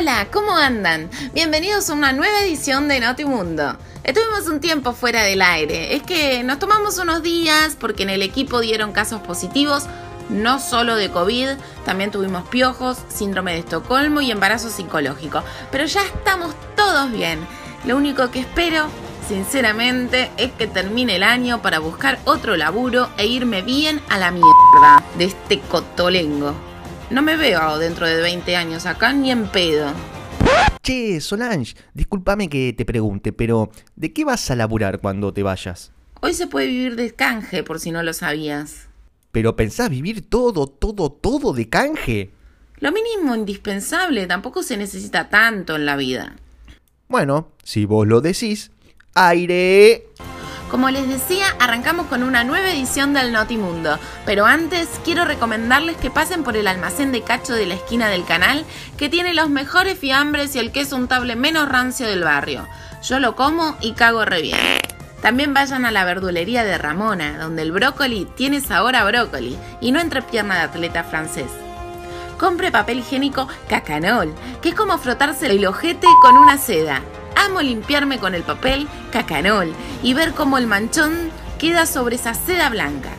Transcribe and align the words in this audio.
Hola, 0.00 0.28
¿cómo 0.32 0.56
andan? 0.56 1.10
Bienvenidos 1.34 1.90
a 1.90 1.92
una 1.92 2.14
nueva 2.14 2.40
edición 2.40 2.88
de 2.88 3.00
Notimundo. 3.00 3.76
Estuvimos 4.02 4.48
un 4.48 4.58
tiempo 4.58 4.94
fuera 4.94 5.24
del 5.24 5.42
aire. 5.42 5.94
Es 5.94 6.02
que 6.02 6.42
nos 6.42 6.58
tomamos 6.58 6.96
unos 6.96 7.22
días 7.22 7.76
porque 7.78 8.04
en 8.04 8.08
el 8.08 8.22
equipo 8.22 8.60
dieron 8.60 8.92
casos 8.92 9.20
positivos, 9.20 9.84
no 10.30 10.58
solo 10.58 10.96
de 10.96 11.10
COVID, 11.10 11.50
también 11.84 12.10
tuvimos 12.10 12.48
piojos, 12.48 12.96
síndrome 13.10 13.52
de 13.52 13.58
Estocolmo 13.58 14.22
y 14.22 14.30
embarazo 14.30 14.70
psicológico. 14.70 15.44
Pero 15.70 15.84
ya 15.84 16.02
estamos 16.02 16.54
todos 16.76 17.12
bien. 17.12 17.38
Lo 17.84 17.98
único 17.98 18.30
que 18.30 18.40
espero, 18.40 18.86
sinceramente, 19.28 20.30
es 20.38 20.50
que 20.52 20.66
termine 20.66 21.16
el 21.16 21.22
año 21.22 21.60
para 21.60 21.78
buscar 21.78 22.18
otro 22.24 22.56
laburo 22.56 23.10
e 23.18 23.26
irme 23.26 23.60
bien 23.60 24.00
a 24.08 24.16
la 24.16 24.30
mierda 24.30 25.04
de 25.18 25.26
este 25.26 25.60
cotolengo. 25.60 26.69
No 27.10 27.22
me 27.22 27.36
veo 27.36 27.78
dentro 27.78 28.06
de 28.06 28.22
20 28.22 28.54
años 28.54 28.86
acá 28.86 29.12
ni 29.12 29.32
en 29.32 29.48
pedo. 29.48 29.92
Che, 30.80 31.20
Solange, 31.20 31.74
discúlpame 31.92 32.48
que 32.48 32.72
te 32.72 32.84
pregunte, 32.84 33.32
pero 33.32 33.70
¿de 33.96 34.12
qué 34.12 34.24
vas 34.24 34.48
a 34.50 34.54
laburar 34.54 35.00
cuando 35.00 35.32
te 35.34 35.42
vayas? 35.42 35.90
Hoy 36.20 36.34
se 36.34 36.46
puede 36.46 36.68
vivir 36.68 36.94
de 36.94 37.12
canje, 37.12 37.64
por 37.64 37.80
si 37.80 37.90
no 37.90 38.04
lo 38.04 38.12
sabías. 38.12 38.88
¿Pero 39.32 39.56
pensás 39.56 39.90
vivir 39.90 40.28
todo, 40.28 40.68
todo, 40.68 41.10
todo 41.10 41.52
de 41.52 41.68
canje? 41.68 42.30
Lo 42.78 42.92
mínimo 42.92 43.34
indispensable, 43.34 44.28
tampoco 44.28 44.62
se 44.62 44.76
necesita 44.76 45.28
tanto 45.28 45.74
en 45.74 45.86
la 45.86 45.96
vida. 45.96 46.36
Bueno, 47.08 47.48
si 47.64 47.86
vos 47.86 48.06
lo 48.06 48.20
decís. 48.20 48.70
¡Aire! 49.14 50.06
Como 50.70 50.88
les 50.88 51.08
decía, 51.08 51.46
arrancamos 51.58 52.06
con 52.06 52.22
una 52.22 52.44
nueva 52.44 52.70
edición 52.70 53.12
del 53.12 53.32
Notimundo, 53.32 53.98
pero 54.24 54.46
antes 54.46 54.88
quiero 55.04 55.24
recomendarles 55.24 55.96
que 55.96 56.12
pasen 56.12 56.44
por 56.44 56.56
el 56.56 56.68
almacén 56.68 57.10
de 57.10 57.22
cacho 57.22 57.54
de 57.54 57.66
la 57.66 57.74
esquina 57.74 58.08
del 58.08 58.24
canal, 58.24 58.64
que 58.96 59.08
tiene 59.08 59.34
los 59.34 59.50
mejores 59.50 59.98
fiambres 59.98 60.54
y 60.54 60.60
el 60.60 60.70
queso 60.70 60.94
untable 60.94 61.34
menos 61.34 61.68
rancio 61.68 62.06
del 62.06 62.22
barrio. 62.22 62.68
Yo 63.02 63.18
lo 63.18 63.34
como 63.34 63.76
y 63.80 63.94
cago 63.94 64.24
re 64.24 64.42
bien. 64.42 64.58
También 65.20 65.54
vayan 65.54 65.84
a 65.84 65.90
la 65.90 66.04
verdulería 66.04 66.62
de 66.62 66.78
Ramona, 66.78 67.36
donde 67.36 67.62
el 67.62 67.72
brócoli 67.72 68.28
tiene 68.36 68.60
sabor 68.60 68.94
a 68.94 69.04
brócoli 69.04 69.58
y 69.80 69.90
no 69.90 69.98
entrepierna 69.98 70.54
de 70.54 70.60
atleta 70.60 71.02
francés. 71.02 71.50
Compre 72.38 72.70
papel 72.70 73.00
higiénico 73.00 73.48
cacanol, 73.68 74.32
que 74.62 74.68
es 74.68 74.74
como 74.76 74.98
frotarse 74.98 75.46
el 75.46 75.66
ojete 75.66 76.06
con 76.22 76.38
una 76.38 76.58
seda 76.58 77.02
amo 77.44 77.60
limpiarme 77.62 78.18
con 78.18 78.34
el 78.34 78.42
papel 78.42 78.88
cacanol 79.12 79.72
y 80.02 80.14
ver 80.14 80.32
cómo 80.32 80.58
el 80.58 80.66
manchón 80.66 81.30
queda 81.58 81.86
sobre 81.86 82.16
esa 82.16 82.34
seda 82.34 82.68
blanca. 82.68 83.10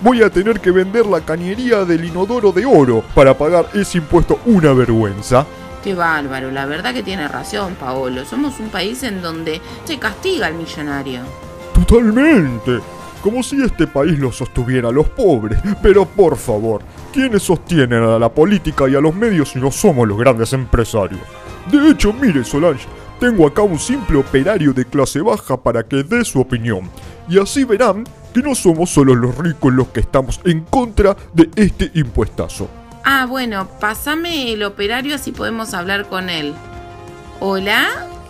Voy 0.00 0.22
a 0.22 0.30
tener 0.30 0.60
que 0.60 0.70
vender 0.70 1.06
la 1.06 1.20
cañería 1.20 1.84
del 1.84 2.04
inodoro 2.04 2.52
de 2.52 2.64
oro 2.64 3.02
para 3.14 3.36
pagar 3.36 3.68
ese 3.74 3.98
impuesto 3.98 4.38
una 4.46 4.72
vergüenza. 4.72 5.44
Qué 5.82 5.94
bárbaro, 5.94 6.50
la 6.50 6.66
verdad 6.66 6.94
que 6.94 7.02
tiene 7.02 7.28
razón, 7.28 7.76
Paolo. 7.78 8.24
Somos 8.24 8.58
un 8.58 8.70
país 8.70 9.02
en 9.02 9.22
donde 9.22 9.60
se 9.84 9.98
castiga 9.98 10.46
al 10.46 10.54
millonario. 10.54 11.20
Totalmente. 11.74 12.80
Como 13.26 13.42
si 13.42 13.60
este 13.60 13.88
país 13.88 14.16
lo 14.20 14.30
sostuviera 14.30 14.90
a 14.90 14.92
los 14.92 15.08
pobres. 15.08 15.58
Pero 15.82 16.06
por 16.06 16.36
favor, 16.36 16.82
¿quiénes 17.12 17.42
sostienen 17.42 18.00
a 18.00 18.20
la 18.20 18.28
política 18.28 18.88
y 18.88 18.94
a 18.94 19.00
los 19.00 19.16
medios 19.16 19.50
si 19.50 19.58
no 19.58 19.72
somos 19.72 20.06
los 20.06 20.16
grandes 20.16 20.52
empresarios? 20.52 21.22
De 21.68 21.90
hecho, 21.90 22.12
mire 22.12 22.44
Solange, 22.44 22.86
tengo 23.18 23.44
acá 23.44 23.62
un 23.62 23.80
simple 23.80 24.16
operario 24.16 24.72
de 24.72 24.84
clase 24.84 25.20
baja 25.22 25.56
para 25.56 25.82
que 25.82 26.04
dé 26.04 26.24
su 26.24 26.40
opinión. 26.40 26.88
Y 27.28 27.40
así 27.40 27.64
verán 27.64 28.04
que 28.32 28.42
no 28.42 28.54
somos 28.54 28.90
solo 28.90 29.12
los 29.12 29.36
ricos 29.36 29.74
los 29.74 29.88
que 29.88 29.98
estamos 29.98 30.40
en 30.44 30.60
contra 30.60 31.16
de 31.32 31.50
este 31.56 31.90
impuestazo. 31.94 32.68
Ah, 33.04 33.26
bueno, 33.28 33.66
pásame 33.80 34.52
el 34.52 34.62
operario 34.62 35.16
así 35.16 35.32
podemos 35.32 35.74
hablar 35.74 36.06
con 36.08 36.30
él. 36.30 36.54
¿Hola? 37.40 37.88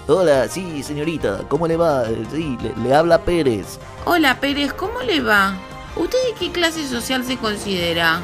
Hola, 0.08 0.46
sí, 0.48 0.84
señorita, 0.84 1.40
¿cómo 1.48 1.66
le 1.66 1.76
va? 1.76 2.04
Sí, 2.32 2.56
le, 2.62 2.72
le 2.80 2.94
habla 2.94 3.18
Pérez. 3.18 3.78
Hola 4.04 4.38
Pérez, 4.38 4.72
¿cómo 4.72 5.00
le 5.00 5.20
va? 5.20 5.54
¿Usted 5.96 6.18
de 6.28 6.38
qué 6.38 6.52
clase 6.52 6.86
social 6.86 7.24
se 7.24 7.36
considera? 7.36 8.20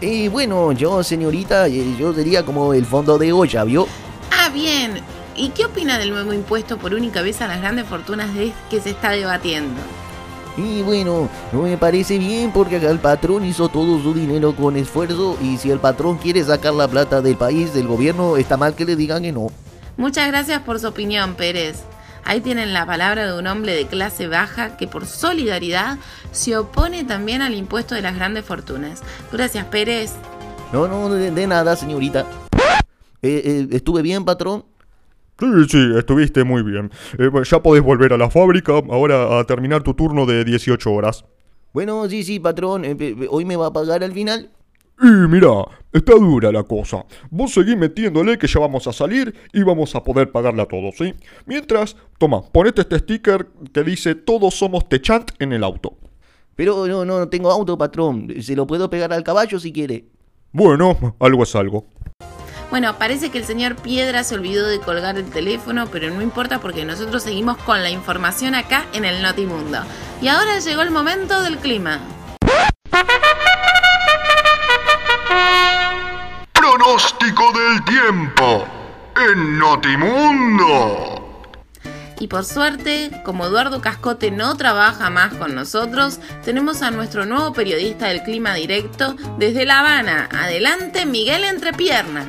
Eh, 0.00 0.28
bueno, 0.28 0.70
yo, 0.70 1.02
señorita, 1.02 1.66
eh, 1.66 1.96
yo 1.98 2.14
sería 2.14 2.44
como 2.44 2.74
el 2.74 2.86
fondo 2.86 3.18
de 3.18 3.32
olla, 3.32 3.64
¿vio? 3.64 3.88
Ah, 4.30 4.50
bien. 4.50 5.00
¿Y 5.34 5.48
qué 5.48 5.64
opina 5.64 5.98
del 5.98 6.10
nuevo 6.10 6.32
impuesto 6.32 6.78
por 6.78 6.94
única 6.94 7.22
vez 7.22 7.40
a 7.40 7.48
las 7.48 7.60
grandes 7.60 7.86
fortunas 7.86 8.32
de 8.32 8.52
que 8.70 8.80
se 8.80 8.90
está 8.90 9.10
debatiendo? 9.10 9.80
Y 10.56 10.82
bueno, 10.82 11.28
no 11.50 11.62
me 11.62 11.76
parece 11.76 12.18
bien 12.18 12.52
porque 12.52 12.76
acá 12.76 12.88
el 12.88 13.00
patrón 13.00 13.44
hizo 13.44 13.68
todo 13.68 14.00
su 14.00 14.14
dinero 14.14 14.54
con 14.54 14.76
esfuerzo 14.76 15.36
y 15.42 15.56
si 15.56 15.72
el 15.72 15.80
patrón 15.80 16.18
quiere 16.18 16.44
sacar 16.44 16.72
la 16.74 16.86
plata 16.86 17.20
del 17.20 17.36
país, 17.36 17.74
del 17.74 17.88
gobierno, 17.88 18.36
está 18.36 18.56
mal 18.56 18.76
que 18.76 18.84
le 18.84 18.94
digan 18.94 19.24
que 19.24 19.32
no. 19.32 19.48
Muchas 19.96 20.28
gracias 20.28 20.60
por 20.62 20.80
su 20.80 20.88
opinión, 20.88 21.34
Pérez. 21.34 21.82
Ahí 22.24 22.40
tienen 22.40 22.72
la 22.72 22.86
palabra 22.86 23.26
de 23.26 23.38
un 23.38 23.46
hombre 23.46 23.74
de 23.74 23.86
clase 23.86 24.26
baja 24.28 24.76
que 24.76 24.86
por 24.88 25.06
solidaridad 25.06 25.98
se 26.32 26.56
opone 26.56 27.04
también 27.04 27.42
al 27.42 27.54
impuesto 27.54 27.94
de 27.94 28.02
las 28.02 28.16
grandes 28.16 28.44
fortunas. 28.44 29.02
Gracias, 29.30 29.66
Pérez. 29.66 30.12
No, 30.72 30.88
no, 30.88 31.10
de, 31.10 31.30
de 31.30 31.46
nada, 31.46 31.76
señorita. 31.76 32.26
Eh, 33.22 33.42
eh, 33.44 33.68
¿Estuve 33.72 34.02
bien, 34.02 34.24
patrón? 34.24 34.64
Sí, 35.38 35.46
sí, 35.68 35.78
estuviste 35.98 36.44
muy 36.44 36.62
bien. 36.62 36.90
Eh, 37.18 37.30
ya 37.44 37.62
podés 37.62 37.82
volver 37.82 38.12
a 38.12 38.16
la 38.16 38.30
fábrica, 38.30 38.72
ahora 38.72 39.38
a 39.38 39.44
terminar 39.44 39.82
tu 39.82 39.92
turno 39.94 40.26
de 40.26 40.44
18 40.44 40.92
horas. 40.92 41.24
Bueno, 41.72 42.08
sí, 42.08 42.22
sí, 42.24 42.38
patrón. 42.40 42.84
eh, 42.84 42.96
eh, 42.98 43.26
¿Hoy 43.30 43.44
me 43.44 43.56
va 43.56 43.66
a 43.66 43.72
pagar 43.72 44.02
al 44.02 44.12
final? 44.12 44.50
Y 45.00 45.06
mira, 45.06 45.48
está 45.92 46.14
dura 46.14 46.52
la 46.52 46.62
cosa. 46.62 47.04
Vos 47.30 47.52
seguís 47.52 47.76
metiéndole 47.76 48.38
que 48.38 48.46
ya 48.46 48.60
vamos 48.60 48.86
a 48.86 48.92
salir 48.92 49.34
y 49.52 49.62
vamos 49.62 49.94
a 49.94 50.02
poder 50.02 50.30
pagarle 50.30 50.62
a 50.62 50.66
todos, 50.66 50.94
¿sí? 50.96 51.14
Mientras, 51.46 51.96
toma, 52.18 52.42
ponete 52.42 52.82
este 52.82 52.98
sticker 52.98 53.48
que 53.72 53.82
dice 53.82 54.14
todos 54.14 54.54
somos 54.54 54.88
Techant 54.88 55.32
en 55.40 55.52
el 55.52 55.64
auto. 55.64 55.96
Pero 56.56 56.86
no, 56.86 57.04
no, 57.04 57.18
no 57.18 57.28
tengo 57.28 57.50
auto, 57.50 57.76
patrón. 57.76 58.32
Se 58.40 58.54
lo 58.54 58.66
puedo 58.66 58.88
pegar 58.88 59.12
al 59.12 59.24
caballo 59.24 59.58
si 59.58 59.72
quiere. 59.72 60.04
Bueno, 60.52 61.16
algo 61.18 61.42
es 61.42 61.56
algo. 61.56 61.86
Bueno, 62.70 62.96
parece 62.98 63.30
que 63.30 63.38
el 63.38 63.44
señor 63.44 63.76
Piedra 63.76 64.24
se 64.24 64.34
olvidó 64.34 64.66
de 64.66 64.80
colgar 64.80 65.16
el 65.16 65.26
teléfono, 65.26 65.86
pero 65.90 66.10
no 66.10 66.22
importa 66.22 66.60
porque 66.60 66.84
nosotros 66.84 67.22
seguimos 67.22 67.56
con 67.58 67.82
la 67.82 67.90
información 67.90 68.54
acá 68.54 68.86
en 68.92 69.04
el 69.04 69.22
Notimundo. 69.22 69.78
Y 70.22 70.28
ahora 70.28 70.58
llegó 70.60 70.82
el 70.82 70.90
momento 70.90 71.42
del 71.42 71.58
clima. 71.58 72.00
Tiempo 77.86 78.66
en 79.14 79.58
Notimundo. 79.58 81.50
Y 82.18 82.28
por 82.28 82.44
suerte, 82.46 83.10
como 83.24 83.44
Eduardo 83.44 83.82
Cascote 83.82 84.30
no 84.30 84.56
trabaja 84.56 85.10
más 85.10 85.34
con 85.34 85.54
nosotros, 85.54 86.18
tenemos 86.44 86.80
a 86.80 86.90
nuestro 86.90 87.26
nuevo 87.26 87.52
periodista 87.52 88.06
del 88.06 88.22
clima 88.22 88.54
directo 88.54 89.16
desde 89.38 89.66
La 89.66 89.80
Habana. 89.80 90.30
Adelante, 90.32 91.04
Miguel 91.04 91.44
Entrepierna. 91.44 92.24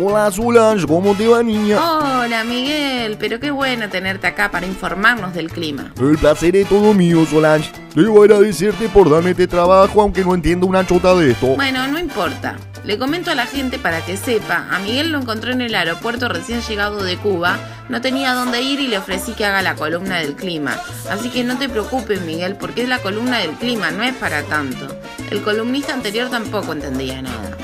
Hola 0.00 0.30
Solange, 0.30 0.86
¿cómo 0.86 1.14
te 1.16 1.26
va 1.26 1.42
niña? 1.42 1.78
Hola 1.80 2.44
Miguel, 2.44 3.16
pero 3.18 3.40
qué 3.40 3.50
bueno 3.50 3.88
tenerte 3.88 4.26
acá 4.26 4.50
para 4.50 4.66
informarnos 4.66 5.32
del 5.32 5.50
clima. 5.50 5.92
El 5.98 6.18
placer 6.18 6.54
es 6.54 6.68
todo 6.68 6.92
mío, 6.92 7.24
Solange. 7.26 7.72
Debo 7.94 8.22
agradecerte 8.22 8.88
por 8.90 9.10
darme 9.10 9.30
este 9.30 9.46
trabajo, 9.48 10.02
aunque 10.02 10.22
no 10.22 10.34
entiendo 10.34 10.66
una 10.66 10.86
chota 10.86 11.14
de 11.14 11.32
esto. 11.32 11.56
Bueno, 11.56 11.88
no 11.88 11.98
importa. 11.98 12.56
Le 12.86 13.00
comento 13.00 13.32
a 13.32 13.34
la 13.34 13.46
gente 13.46 13.80
para 13.80 14.06
que 14.06 14.16
sepa, 14.16 14.68
a 14.70 14.78
Miguel 14.78 15.10
lo 15.10 15.18
encontré 15.18 15.50
en 15.50 15.60
el 15.60 15.74
aeropuerto 15.74 16.28
recién 16.28 16.62
llegado 16.62 17.02
de 17.02 17.16
Cuba, 17.16 17.58
no 17.88 18.00
tenía 18.00 18.32
dónde 18.32 18.62
ir 18.62 18.78
y 18.78 18.86
le 18.86 18.96
ofrecí 18.96 19.32
que 19.32 19.44
haga 19.44 19.60
la 19.60 19.74
columna 19.74 20.18
del 20.20 20.36
clima. 20.36 20.80
Así 21.10 21.28
que 21.30 21.42
no 21.42 21.58
te 21.58 21.68
preocupes 21.68 22.20
Miguel, 22.20 22.54
porque 22.54 22.82
es 22.82 22.88
la 22.88 23.02
columna 23.02 23.40
del 23.40 23.56
clima, 23.56 23.90
no 23.90 24.04
es 24.04 24.14
para 24.14 24.44
tanto. 24.44 24.86
El 25.32 25.42
columnista 25.42 25.94
anterior 25.94 26.30
tampoco 26.30 26.74
entendía 26.74 27.20
nada. 27.22 27.58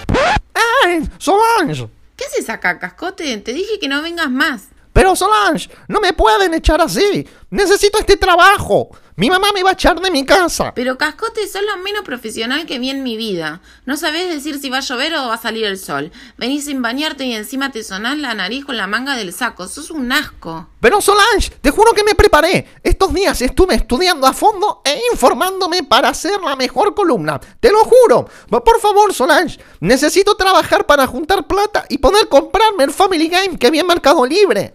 ¡Ay, 0.84 1.08
Solange! 1.18 1.88
¿Qué 2.16 2.24
haces 2.24 2.50
acá, 2.50 2.80
cascote? 2.80 3.36
Te 3.38 3.52
dije 3.52 3.78
que 3.80 3.86
no 3.86 4.02
vengas 4.02 4.28
más. 4.28 4.62
Pero 4.92 5.14
Solange, 5.14 5.70
no 5.86 6.00
me 6.00 6.14
pueden 6.14 6.52
echar 6.52 6.80
así. 6.80 7.28
Necesito 7.48 8.00
este 8.00 8.16
trabajo. 8.16 8.90
Mi 9.14 9.28
mamá 9.28 9.48
me 9.52 9.62
va 9.62 9.70
a 9.70 9.72
echar 9.74 10.00
de 10.00 10.10
mi 10.10 10.24
casa. 10.24 10.72
Pero 10.74 10.96
cascote, 10.96 11.46
sos 11.46 11.60
lo 11.62 11.82
menos 11.82 12.02
profesional 12.02 12.64
que 12.64 12.78
vi 12.78 12.88
en 12.88 13.02
mi 13.02 13.18
vida. 13.18 13.60
No 13.84 13.98
sabés 13.98 14.32
decir 14.32 14.58
si 14.58 14.70
va 14.70 14.78
a 14.78 14.80
llover 14.80 15.12
o 15.14 15.28
va 15.28 15.34
a 15.34 15.38
salir 15.38 15.66
el 15.66 15.76
sol. 15.76 16.10
Venís 16.38 16.64
sin 16.64 16.80
bañarte 16.80 17.26
y 17.26 17.34
encima 17.34 17.70
te 17.70 17.84
sonás 17.84 18.16
la 18.16 18.32
nariz 18.32 18.64
con 18.64 18.78
la 18.78 18.86
manga 18.86 19.14
del 19.14 19.34
saco. 19.34 19.68
Sos 19.68 19.90
un 19.90 20.10
asco. 20.12 20.66
Pero 20.80 21.02
Solange, 21.02 21.50
te 21.60 21.70
juro 21.70 21.92
que 21.92 22.04
me 22.04 22.14
preparé. 22.14 22.66
Estos 22.82 23.12
días 23.12 23.42
estuve 23.42 23.74
estudiando 23.74 24.26
a 24.26 24.32
fondo 24.32 24.80
e 24.82 24.98
informándome 25.12 25.82
para 25.82 26.08
hacer 26.08 26.40
la 26.40 26.56
mejor 26.56 26.94
columna. 26.94 27.38
Te 27.60 27.70
lo 27.70 27.84
juro. 27.84 28.26
Por 28.48 28.80
favor, 28.80 29.12
Solange, 29.12 29.58
necesito 29.80 30.36
trabajar 30.36 30.86
para 30.86 31.06
juntar 31.06 31.46
plata 31.46 31.84
y 31.90 31.98
poder 31.98 32.28
comprarme 32.28 32.84
el 32.84 32.90
Family 32.90 33.28
Game 33.28 33.58
que 33.58 33.70
vi 33.70 33.78
en 33.78 33.86
Mercado 33.86 34.24
Libre. 34.24 34.74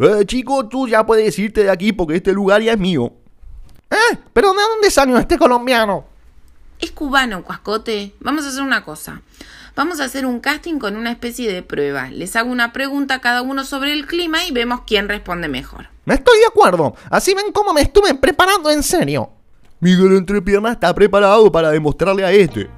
Eh, 0.00 0.24
chico, 0.26 0.68
tú 0.68 0.88
ya 0.88 1.06
puedes 1.06 1.38
irte 1.38 1.62
de 1.62 1.70
aquí 1.70 1.92
porque 1.92 2.16
este 2.16 2.32
lugar 2.32 2.60
ya 2.60 2.72
es 2.72 2.78
mío. 2.78 3.12
¿Eh? 3.90 4.18
¿Pero 4.32 4.52
de 4.52 4.62
dónde 4.62 4.90
salió 4.90 5.18
este 5.18 5.38
colombiano? 5.38 6.04
Es 6.80 6.90
cubano, 6.92 7.42
Cuascote. 7.42 8.14
Vamos 8.20 8.44
a 8.44 8.48
hacer 8.48 8.62
una 8.62 8.84
cosa. 8.84 9.22
Vamos 9.74 10.00
a 10.00 10.04
hacer 10.04 10.26
un 10.26 10.40
casting 10.40 10.78
con 10.78 10.96
una 10.96 11.10
especie 11.10 11.52
de 11.52 11.62
prueba. 11.62 12.08
Les 12.10 12.34
hago 12.36 12.50
una 12.50 12.72
pregunta 12.72 13.14
a 13.14 13.20
cada 13.20 13.42
uno 13.42 13.64
sobre 13.64 13.92
el 13.92 14.06
clima 14.06 14.44
y 14.44 14.50
vemos 14.50 14.82
quién 14.86 15.08
responde 15.08 15.48
mejor. 15.48 15.88
Me 16.04 16.14
estoy 16.14 16.38
de 16.38 16.46
acuerdo. 16.46 16.96
Así 17.10 17.34
ven 17.34 17.52
cómo 17.52 17.72
me 17.72 17.82
estuve 17.82 18.14
preparando 18.14 18.70
en 18.70 18.82
serio. 18.82 19.30
Miguel 19.80 20.16
Entrepierna 20.16 20.72
está 20.72 20.92
preparado 20.94 21.50
para 21.52 21.70
demostrarle 21.70 22.24
a 22.24 22.32
este. 22.32 22.68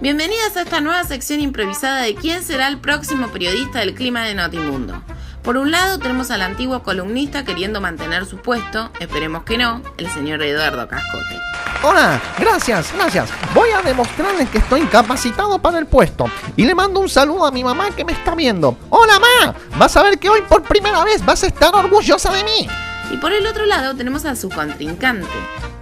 Bienvenidas 0.00 0.56
a 0.56 0.62
esta 0.62 0.80
nueva 0.80 1.04
sección 1.04 1.40
improvisada 1.40 2.02
de 2.02 2.14
quién 2.16 2.42
será 2.42 2.68
el 2.68 2.78
próximo 2.80 3.28
periodista 3.28 3.78
del 3.78 3.94
clima 3.94 4.24
de 4.24 4.34
Notimundo. 4.34 5.02
Por 5.46 5.58
un 5.58 5.70
lado 5.70 6.00
tenemos 6.00 6.32
al 6.32 6.42
antiguo 6.42 6.82
columnista 6.82 7.44
queriendo 7.44 7.80
mantener 7.80 8.26
su 8.26 8.38
puesto, 8.38 8.90
esperemos 8.98 9.44
que 9.44 9.56
no, 9.56 9.80
el 9.96 10.10
señor 10.10 10.42
Eduardo 10.42 10.88
Cascote. 10.88 11.40
Hola, 11.84 12.20
gracias, 12.36 12.92
gracias. 12.92 13.30
Voy 13.54 13.70
a 13.70 13.80
demostrarles 13.80 14.50
que 14.50 14.58
estoy 14.58 14.80
capacitado 14.86 15.60
para 15.60 15.78
el 15.78 15.86
puesto. 15.86 16.28
Y 16.56 16.64
le 16.64 16.74
mando 16.74 16.98
un 16.98 17.08
saludo 17.08 17.46
a 17.46 17.52
mi 17.52 17.62
mamá 17.62 17.90
que 17.94 18.04
me 18.04 18.10
está 18.10 18.34
viendo. 18.34 18.76
Hola, 18.90 19.20
ma. 19.20 19.54
Vas 19.78 19.96
a 19.96 20.02
ver 20.02 20.18
que 20.18 20.28
hoy 20.28 20.42
por 20.48 20.64
primera 20.64 21.04
vez 21.04 21.24
vas 21.24 21.44
a 21.44 21.46
estar 21.46 21.72
orgullosa 21.72 22.32
de 22.32 22.42
mí. 22.42 22.66
Y 23.12 23.16
por 23.18 23.32
el 23.32 23.46
otro 23.46 23.66
lado 23.66 23.94
tenemos 23.94 24.24
a 24.24 24.34
su 24.34 24.48
contrincante. 24.48 25.28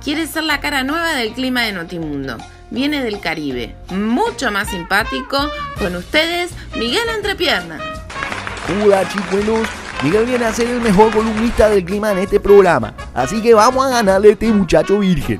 Quiere 0.04 0.26
ser 0.26 0.42
la 0.42 0.60
cara 0.60 0.84
nueva 0.84 1.14
del 1.14 1.32
clima 1.32 1.62
de 1.62 1.72
Notimundo. 1.72 2.36
Viene 2.68 3.02
del 3.02 3.18
Caribe, 3.18 3.74
mucho 3.88 4.50
más 4.50 4.68
simpático. 4.68 5.38
Con 5.78 5.96
ustedes, 5.96 6.50
Miguel 6.76 7.08
Entrepierna. 7.16 7.93
Hola 8.66 9.06
chicuelos, 9.06 9.68
Miguel 10.02 10.24
viene 10.24 10.46
a 10.46 10.52
ser 10.54 10.68
el 10.68 10.80
mejor 10.80 11.12
columnista 11.12 11.68
del 11.68 11.84
clima 11.84 12.12
en 12.12 12.18
este 12.18 12.40
programa. 12.40 12.94
Así 13.12 13.42
que 13.42 13.52
vamos 13.52 13.84
a 13.84 13.90
ganarle 13.90 14.30
a 14.30 14.32
este 14.32 14.50
muchacho 14.50 15.00
virgen. 15.00 15.38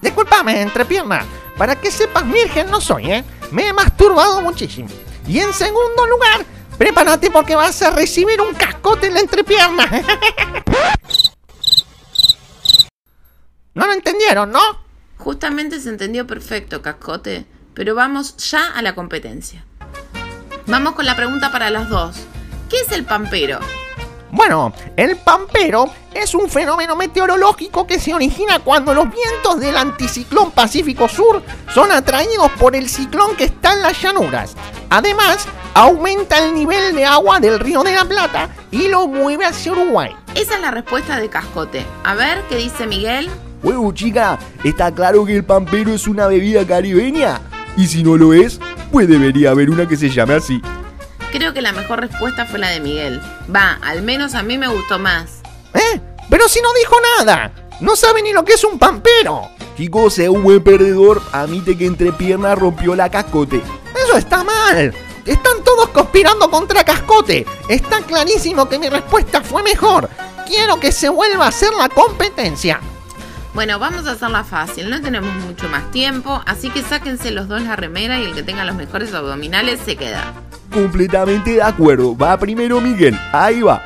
Disculpame, 0.00 0.60
entrepierna. 0.60 1.24
Para 1.56 1.76
que 1.76 1.92
sepas, 1.92 2.28
virgen 2.28 2.68
no 2.72 2.80
soy, 2.80 3.12
¿eh? 3.12 3.24
Me 3.52 3.68
he 3.68 3.72
masturbado 3.72 4.42
muchísimo. 4.42 4.88
Y 5.28 5.38
en 5.38 5.52
segundo 5.52 6.04
lugar, 6.08 6.44
prepárate 6.76 7.30
porque 7.30 7.54
vas 7.54 7.80
a 7.82 7.90
recibir 7.90 8.40
un 8.40 8.52
cascote 8.54 9.06
en 9.06 9.14
la 9.14 9.20
entrepierna. 9.20 9.88
no 13.74 13.86
lo 13.86 13.92
entendieron, 13.92 14.50
¿no? 14.50 14.60
Justamente 15.16 15.78
se 15.78 15.90
entendió 15.90 16.26
perfecto, 16.26 16.82
cascote. 16.82 17.46
Pero 17.72 17.94
vamos 17.94 18.36
ya 18.36 18.72
a 18.72 18.82
la 18.82 18.96
competencia. 18.96 19.64
Vamos 20.66 20.94
con 20.94 21.06
la 21.06 21.14
pregunta 21.14 21.52
para 21.52 21.70
los 21.70 21.88
dos. 21.88 22.16
¿Qué 22.68 22.76
es 22.80 22.92
el 22.92 23.04
pampero? 23.04 23.60
Bueno, 24.30 24.72
el 24.96 25.16
pampero 25.16 25.88
es 26.12 26.34
un 26.34 26.48
fenómeno 26.48 26.96
meteorológico 26.96 27.86
que 27.86 28.00
se 28.00 28.12
origina 28.12 28.58
cuando 28.58 28.92
los 28.92 29.04
vientos 29.04 29.60
del 29.60 29.76
anticiclón 29.76 30.50
Pacífico 30.50 31.08
Sur 31.08 31.42
son 31.72 31.92
atraídos 31.92 32.50
por 32.58 32.74
el 32.74 32.88
ciclón 32.88 33.36
que 33.36 33.44
está 33.44 33.74
en 33.74 33.82
las 33.82 34.02
llanuras. 34.02 34.56
Además, 34.90 35.46
aumenta 35.72 36.44
el 36.44 36.54
nivel 36.54 36.96
de 36.96 37.04
agua 37.04 37.38
del 37.38 37.60
río 37.60 37.84
de 37.84 37.94
la 37.94 38.04
Plata 38.04 38.48
y 38.72 38.88
lo 38.88 39.06
mueve 39.06 39.44
hacia 39.44 39.70
Uruguay. 39.70 40.10
Esa 40.34 40.56
es 40.56 40.60
la 40.60 40.72
respuesta 40.72 41.20
de 41.20 41.28
Cascote. 41.28 41.86
A 42.02 42.14
ver, 42.14 42.42
¿qué 42.48 42.56
dice 42.56 42.88
Miguel? 42.88 43.30
Huevo 43.62 43.92
chica, 43.92 44.38
está 44.64 44.92
claro 44.92 45.24
que 45.24 45.36
el 45.36 45.44
pampero 45.44 45.94
es 45.94 46.08
una 46.08 46.26
bebida 46.26 46.66
caribeña. 46.66 47.40
Y 47.76 47.86
si 47.86 48.02
no 48.02 48.16
lo 48.16 48.34
es, 48.34 48.58
pues 48.90 49.08
debería 49.08 49.50
haber 49.50 49.70
una 49.70 49.86
que 49.86 49.96
se 49.96 50.10
llame 50.10 50.34
así. 50.34 50.60
Creo 51.34 51.52
que 51.52 51.62
la 51.62 51.72
mejor 51.72 51.98
respuesta 51.98 52.46
fue 52.46 52.60
la 52.60 52.68
de 52.68 52.78
Miguel. 52.78 53.20
Va, 53.52 53.80
al 53.82 54.02
menos 54.02 54.36
a 54.36 54.44
mí 54.44 54.56
me 54.56 54.68
gustó 54.68 55.00
más. 55.00 55.40
¿Eh? 55.74 56.00
Pero 56.30 56.48
si 56.48 56.60
no 56.60 56.68
dijo 56.74 56.94
nada. 57.18 57.50
No 57.80 57.96
sabe 57.96 58.22
ni 58.22 58.32
lo 58.32 58.44
que 58.44 58.52
es 58.52 58.62
un 58.62 58.78
pampero. 58.78 59.50
Chicos, 59.76 60.14
sea 60.14 60.30
un 60.30 60.44
buen 60.44 60.62
perdedor, 60.62 61.20
admite 61.32 61.76
que 61.76 61.86
entre 61.86 62.12
piernas 62.12 62.56
rompió 62.56 62.94
la 62.94 63.10
cascote. 63.10 63.60
Eso 64.00 64.16
está 64.16 64.44
mal. 64.44 64.94
Están 65.26 65.64
todos 65.64 65.88
conspirando 65.88 66.48
contra 66.48 66.84
Cascote. 66.84 67.44
Está 67.68 68.02
clarísimo 68.02 68.68
que 68.68 68.78
mi 68.78 68.88
respuesta 68.88 69.40
fue 69.40 69.64
mejor. 69.64 70.08
Quiero 70.46 70.78
que 70.78 70.92
se 70.92 71.08
vuelva 71.08 71.46
a 71.46 71.48
hacer 71.48 71.72
la 71.72 71.88
competencia. 71.88 72.78
Bueno, 73.54 73.80
vamos 73.80 74.06
a 74.06 74.12
hacerla 74.12 74.44
fácil, 74.44 74.88
no 74.88 75.00
tenemos 75.00 75.34
mucho 75.44 75.68
más 75.68 75.90
tiempo, 75.90 76.42
así 76.46 76.70
que 76.70 76.82
sáquense 76.82 77.32
los 77.32 77.48
dos 77.48 77.62
la 77.62 77.74
remera 77.74 78.20
y 78.20 78.24
el 78.24 78.34
que 78.34 78.42
tenga 78.44 78.64
los 78.64 78.76
mejores 78.76 79.12
abdominales 79.14 79.80
se 79.84 79.96
queda. 79.96 80.32
Completamente 80.74 81.52
de 81.52 81.62
acuerdo. 81.62 82.16
Va 82.16 82.36
primero 82.36 82.80
Miguel. 82.80 83.16
Ahí 83.32 83.62
va. 83.62 83.80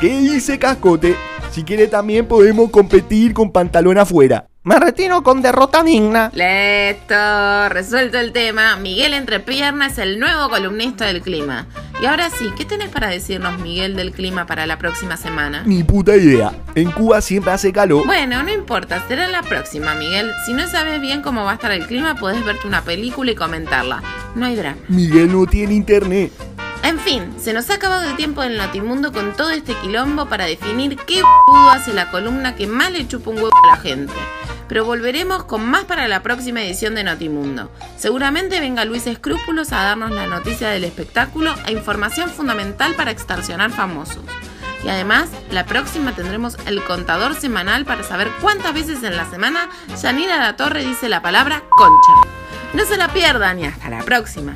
¿Qué 0.00 0.08
dice 0.08 0.58
Cascote? 0.58 1.14
Si 1.50 1.64
quiere 1.64 1.86
también 1.86 2.26
podemos 2.26 2.70
competir 2.70 3.34
con 3.34 3.52
pantalón 3.52 3.98
afuera. 3.98 4.46
Me 4.64 4.78
retiro 4.78 5.22
con 5.22 5.42
derrota 5.42 5.82
digna. 5.82 6.30
Listo, 6.34 7.68
resuelto 7.68 8.18
el 8.18 8.32
tema. 8.32 8.76
Miguel 8.76 9.14
Entrepierna 9.14 9.86
es 9.86 9.98
el 9.98 10.18
nuevo 10.18 10.48
columnista 10.48 11.06
del 11.06 11.20
clima. 11.20 11.66
Y 12.00 12.06
ahora 12.06 12.30
sí, 12.30 12.52
¿qué 12.56 12.64
tenés 12.64 12.90
para 12.90 13.08
decirnos, 13.08 13.58
Miguel, 13.58 13.96
del 13.96 14.12
clima 14.12 14.46
para 14.46 14.66
la 14.66 14.78
próxima 14.78 15.16
semana? 15.16 15.62
Ni 15.66 15.82
puta 15.82 16.16
idea. 16.16 16.52
En 16.76 16.92
Cuba 16.92 17.20
siempre 17.20 17.50
hace 17.50 17.72
calor. 17.72 18.06
Bueno, 18.06 18.42
no 18.42 18.52
importa, 18.52 19.02
será 19.08 19.26
la 19.26 19.42
próxima, 19.42 19.94
Miguel. 19.94 20.30
Si 20.46 20.52
no 20.52 20.68
sabes 20.68 21.00
bien 21.00 21.22
cómo 21.22 21.44
va 21.44 21.52
a 21.52 21.54
estar 21.54 21.72
el 21.72 21.86
clima, 21.86 22.14
podés 22.14 22.44
verte 22.44 22.68
una 22.68 22.82
película 22.82 23.32
y 23.32 23.34
comentarla. 23.34 24.02
No 24.38 24.46
hay 24.46 24.54
drama. 24.54 24.78
Miguel 24.88 25.32
no 25.32 25.46
tiene 25.46 25.74
internet. 25.74 26.32
En 26.84 27.00
fin, 27.00 27.34
se 27.40 27.52
nos 27.52 27.68
ha 27.70 27.74
acabado 27.74 28.08
el 28.08 28.14
tiempo 28.14 28.40
del 28.40 28.56
Notimundo 28.56 29.12
con 29.12 29.34
todo 29.34 29.50
este 29.50 29.74
quilombo 29.74 30.28
para 30.28 30.44
definir 30.44 30.96
qué 30.96 31.20
hace 31.70 31.92
la 31.92 32.12
columna 32.12 32.54
que 32.54 32.68
más 32.68 32.92
le 32.92 33.08
chupa 33.08 33.30
un 33.30 33.38
huevo 33.38 33.50
a 33.64 33.74
la 33.74 33.82
gente. 33.82 34.14
Pero 34.68 34.84
volveremos 34.84 35.42
con 35.42 35.68
más 35.68 35.86
para 35.86 36.06
la 36.06 36.22
próxima 36.22 36.62
edición 36.62 36.94
de 36.94 37.02
Notimundo. 37.02 37.68
Seguramente 37.96 38.60
venga 38.60 38.84
Luis 38.84 39.08
Escrúpulos 39.08 39.72
a 39.72 39.82
darnos 39.82 40.12
la 40.12 40.28
noticia 40.28 40.68
del 40.68 40.84
espectáculo 40.84 41.52
e 41.66 41.72
información 41.72 42.30
fundamental 42.30 42.94
para 42.94 43.10
extorsionar 43.10 43.72
famosos. 43.72 44.22
Y 44.84 44.88
además, 44.88 45.30
la 45.50 45.66
próxima 45.66 46.14
tendremos 46.14 46.56
el 46.66 46.84
contador 46.84 47.34
semanal 47.34 47.84
para 47.84 48.04
saber 48.04 48.30
cuántas 48.40 48.72
veces 48.72 49.02
en 49.02 49.16
la 49.16 49.28
semana 49.28 49.68
Janina 50.00 50.38
La 50.38 50.54
Torre 50.54 50.84
dice 50.84 51.08
la 51.08 51.22
palabra 51.22 51.64
concha. 51.70 52.37
No 52.74 52.84
se 52.84 52.96
la 52.96 53.12
pierdan 53.12 53.58
y 53.58 53.64
hasta 53.64 53.88
la 53.88 54.02
próxima. 54.02 54.54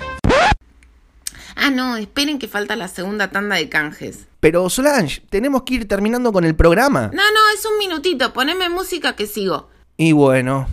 Ah, 1.57 1.71
no, 1.71 1.97
esperen 1.97 2.39
que 2.39 2.49
falta 2.49 2.77
la 2.77 2.89
segunda 2.89 3.31
tanda 3.31 3.57
de 3.57 3.69
canjes. 3.69 4.27
Pero 4.41 4.69
Solange, 4.69 5.23
tenemos 5.31 5.63
que 5.63 5.75
ir 5.75 5.89
terminando 5.89 6.33
con 6.33 6.45
el 6.45 6.55
programa. 6.55 7.11
No, 7.13 7.23
no, 7.23 7.41
es 7.55 7.65
un 7.65 7.79
minutito, 7.79 8.33
poneme 8.33 8.69
música 8.69 9.15
que 9.15 9.27
sigo. 9.27 9.71
Y 9.97 10.13
bueno, 10.13 10.67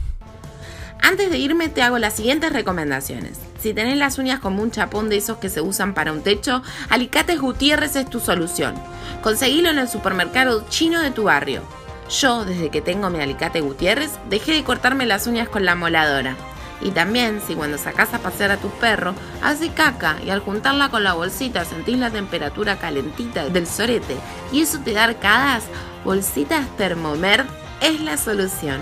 Antes 1.01 1.31
de 1.31 1.37
irme 1.37 1.69
te 1.69 1.81
hago 1.81 1.97
las 1.97 2.15
siguientes 2.15 2.51
recomendaciones. 2.51 3.39
Si 3.61 3.73
tenés 3.73 3.97
las 3.97 4.17
uñas 4.17 4.39
como 4.39 4.61
un 4.61 4.71
chapón 4.71 5.09
de 5.09 5.17
esos 5.17 5.37
que 5.37 5.49
se 5.49 5.61
usan 5.61 5.93
para 5.93 6.11
un 6.11 6.23
techo, 6.23 6.61
Alicates 6.89 7.39
Gutiérrez 7.39 7.95
es 7.95 8.09
tu 8.09 8.19
solución. 8.19 8.75
Conseguilo 9.21 9.69
en 9.69 9.79
el 9.79 9.87
supermercado 9.87 10.65
chino 10.69 11.01
de 11.01 11.11
tu 11.11 11.23
barrio. 11.23 11.61
Yo, 12.09 12.43
desde 12.43 12.69
que 12.69 12.81
tengo 12.81 13.09
mi 13.09 13.21
alicate 13.21 13.61
Gutiérrez, 13.61 14.11
dejé 14.29 14.53
de 14.53 14.63
cortarme 14.63 15.05
las 15.05 15.27
uñas 15.27 15.47
con 15.47 15.65
la 15.65 15.75
moladora. 15.75 16.35
Y 16.81 16.91
también, 16.91 17.41
si 17.45 17.55
cuando 17.55 17.77
sacás 17.77 18.13
a 18.13 18.19
pasear 18.19 18.51
a 18.51 18.57
tu 18.57 18.69
perro, 18.69 19.13
hace 19.41 19.69
caca 19.69 20.17
y 20.25 20.29
al 20.29 20.39
juntarla 20.39 20.89
con 20.89 21.03
la 21.03 21.13
bolsita 21.13 21.65
sentís 21.65 21.97
la 21.97 22.09
temperatura 22.09 22.77
calentita 22.77 23.49
del 23.49 23.67
sorete 23.67 24.15
y 24.51 24.61
eso 24.61 24.79
te 24.79 24.93
da 24.93 25.05
arcadas, 25.05 25.63
bolsitas 26.05 26.65
Thermomer 26.77 27.45
es 27.81 27.99
la 28.01 28.17
solución. 28.17 28.79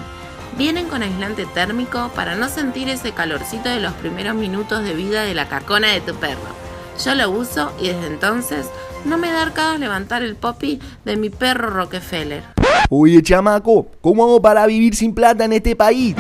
Vienen 0.58 0.88
con 0.88 1.04
aislante 1.04 1.46
térmico 1.46 2.10
para 2.16 2.36
no 2.36 2.50
sentir 2.50 2.90
ese 2.90 3.12
calorcito 3.12 3.70
de 3.70 3.80
los 3.80 3.94
primeros 3.94 4.36
minutos 4.36 4.84
de 4.84 4.94
vida 4.94 5.24
de 5.24 5.36
la 5.36 5.48
cacona 5.48 5.92
de 5.92 6.02
tu 6.02 6.16
perro. 6.16 6.56
Yo 7.04 7.14
lo 7.14 7.30
uso 7.30 7.72
y 7.80 7.90
desde 7.90 8.08
entonces 8.08 8.68
no 9.06 9.18
me 9.18 9.32
da 9.32 9.44
arcadas 9.44 9.80
levantar 9.80 10.24
el 10.24 10.36
popi 10.36 10.80
de 11.06 11.16
mi 11.16 11.30
perro 11.30 11.70
Rockefeller. 11.70 12.44
Oye, 12.90 13.22
chamaco, 13.22 13.88
¿cómo 14.02 14.24
hago 14.24 14.42
para 14.42 14.66
vivir 14.66 14.96
sin 14.96 15.14
plata 15.14 15.46
en 15.46 15.54
este 15.54 15.76
país? 15.76 16.16